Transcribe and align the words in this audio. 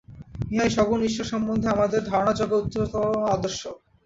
ইহাই 0.51 0.69
সগুণ 0.71 0.99
ঈশ্বর 1.03 1.31
সম্বন্ধে 1.33 1.67
আমাদের 1.69 2.01
ধারণাযোগ্য 2.05 2.53
উচ্চতম 2.57 3.03
আদর্শ। 3.35 3.61